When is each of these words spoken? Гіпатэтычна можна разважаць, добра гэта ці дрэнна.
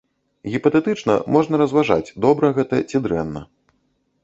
Гіпатэтычна 0.53 1.17
можна 1.35 1.59
разважаць, 1.63 2.13
добра 2.27 2.51
гэта 2.59 2.83
ці 2.89 3.05
дрэнна. 3.07 3.47